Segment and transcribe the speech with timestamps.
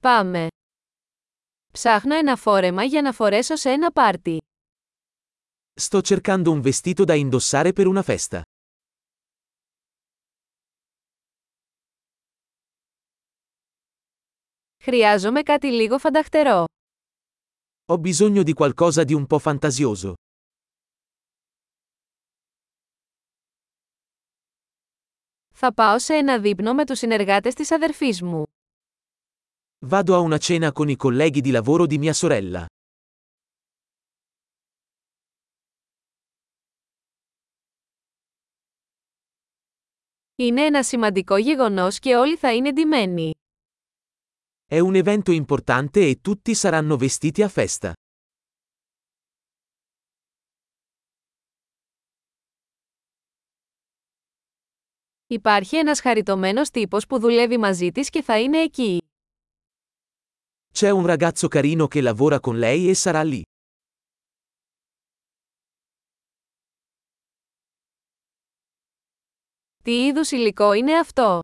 [0.00, 0.46] Πάμε.
[1.72, 4.38] Ψάχνω ένα φόρεμα για να φορέσω σε ένα πάρτι.
[5.80, 8.40] Sto cercando un vestito da indossare per una festa.
[14.82, 16.64] Χρειάζομαι κάτι λίγο φανταχτερό.
[17.92, 20.12] Ho bisogno di qualcosa di un po' fantasioso.
[25.54, 28.42] Θα πάω σε ένα δείπνο με τους συνεργάτες της αδερφής μου.
[29.85, 32.65] Vado a una cena con i colleghi di lavoro di mia sorella.
[40.35, 43.31] Είναι ένα σημαντικό γεγονός και όλοι θα είναι ντυμένοι.
[44.71, 47.91] È un evento importante e tutti saranno vestiti a festa.
[55.27, 58.97] Υπάρχει ένας χαριτωμένος τύπος που δουλεύει μαζί της και θα είναι εκεί.
[60.77, 63.43] C'è un ragazzo carino che lavora con lei e sarà lì.
[69.83, 71.39] Τι είδους υλικό είναι αυτό?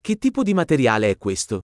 [0.00, 1.58] Che tipo di materiale è questo?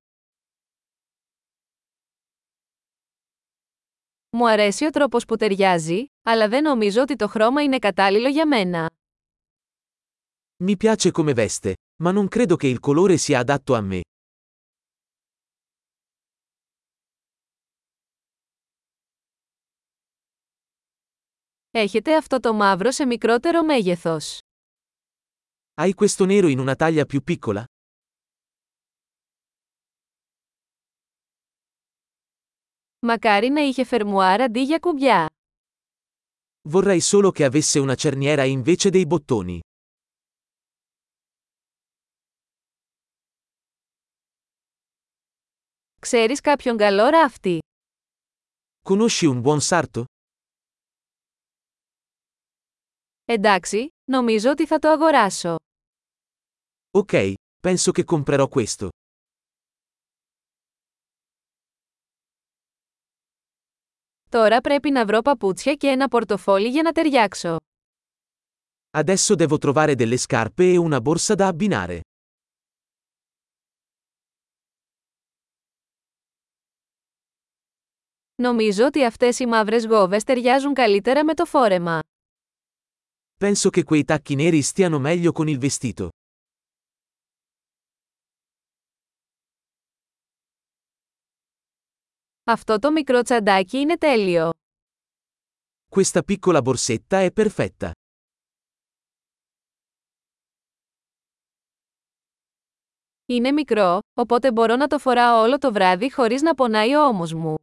[4.37, 8.47] Μου αρέσει ο τρόπος που ταιριάζει, αλλά δεν νομίζω ότι το χρώμα είναι κατάλληλο για
[8.47, 8.91] μένα.
[10.65, 14.01] Mi piace come veste, ma non credo che il colore sia adatto a me.
[21.80, 24.40] Έχετε αυτό το μαύρο σε μικρότερο μέγεθος.
[25.82, 27.64] Hai questo nero in una taglia più piccola?
[33.00, 35.30] Μακάρι να είχε φερμουάρ αντί για κουμπιά.
[36.70, 39.60] Vorrei solo che avesse una cerniera invece dei bottoni.
[46.00, 47.60] Ξέρεις κάποιον καλό ράφτη.
[48.90, 50.04] Conosci un buon sarto?
[53.30, 55.56] Εντάξει, νομίζω ότι θα το αγοράσω.
[56.92, 57.34] Ok,
[57.68, 58.88] penso che comprerò questo.
[64.30, 67.58] Τώρα πρέπει να βρω παπούτσια και ένα πορτοφόλι για να ταιριάξω.
[68.98, 72.00] Adesso devo trovare delle scarpe e una borsa da abbinare.
[78.36, 82.00] Νομίζω ότι αυτές οι μαύρες γόβες ταιριάζουν καλύτερα με το φόρεμα.
[83.37, 86.09] Penso che quei tacchi neri stiano meglio con il vestito.
[92.45, 94.51] Αυτό το μικρό τσαντάκι είναι τέλειο.
[95.95, 97.91] Questa piccola borsetta è perfetta.
[103.27, 107.33] Είναι μικρό, οπότε μπορώ να το φοράω όλο το βράδυ χωρίς να πονάει ο ώμος
[107.33, 107.55] μου.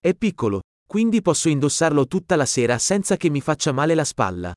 [0.00, 0.58] È piccolo,
[0.90, 4.52] quindi posso indossarlo tutta la sera senza che mi faccia male la spalla.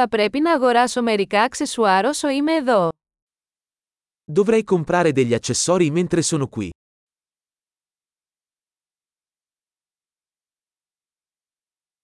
[0.00, 2.88] Θα πρέπει να αγοράσω μερικά αξεσουάρ όσο είμαι εδώ.
[4.32, 6.68] Dovrei comprare degli accessori mentre sono qui.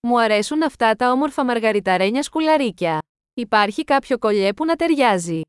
[0.00, 2.98] Μου αρέσουν αυτά τα όμορφα μαργαριταρένια σκουλαρίκια.
[3.34, 5.41] Υπάρχει κάποιο κολλιέ που να ταιριάζει.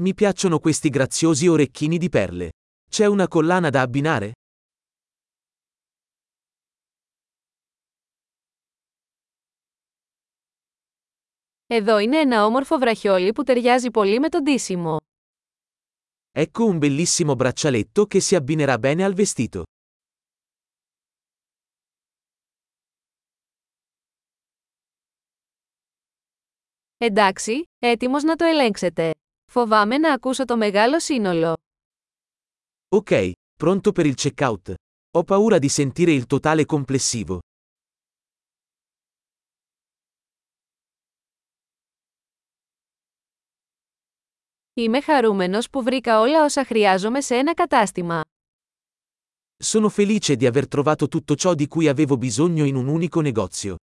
[0.00, 2.50] Mi piacciono questi graziosi orecchini di perle.
[2.90, 4.32] C'è una collana da abbinare?
[11.66, 14.96] Εδώ είναι ένα όμορφο βραχιόλι που ταιριάζει πολύ με το ντύσιμο.
[16.34, 19.62] Ecco un bellissimo braccialetto che si abbinerà bene al vestito.
[26.96, 29.10] Εντάξει, έτοιμος να το ελέγξετε.
[29.50, 31.56] Φοβάμαι να ακούσω το μεγάλο σύνολο.
[32.88, 33.32] Ok,
[33.64, 34.74] pronto per il checkout.
[35.10, 37.38] Ho paura di sentire il totale complessivo.
[44.74, 48.20] Είμαι χαρούμενος που βρήκα όλα όσα χρειάζομαι σε ένα κατάστημα.
[49.64, 53.76] Sono felice di aver trovato tutto ciò di cui avevo bisogno in un unico negozio.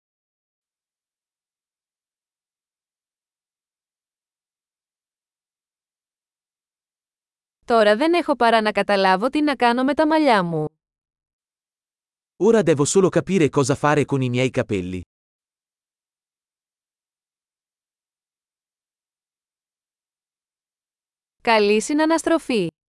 [7.66, 10.66] Τώρα δεν έχω παρά να καταλάβω τι να κάνω με τα μαλλιά μου.
[12.44, 15.02] Ora devo solo capire cosa fare con i miei capelli.
[21.42, 22.72] Καλή συναναστροφή!